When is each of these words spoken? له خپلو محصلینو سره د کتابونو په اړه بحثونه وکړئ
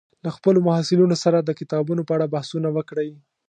له 0.25 0.29
خپلو 0.35 0.59
محصلینو 0.67 1.15
سره 1.23 1.37
د 1.41 1.49
کتابونو 1.59 2.01
په 2.07 2.11
اړه 2.15 2.31
بحثونه 2.33 2.69
وکړئ 2.77 3.09